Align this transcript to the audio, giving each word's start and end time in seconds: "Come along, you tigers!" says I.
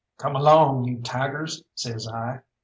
"Come 0.17 0.35
along, 0.35 0.85
you 0.85 0.99
tigers!" 1.03 1.61
says 1.75 2.07
I. 2.07 2.41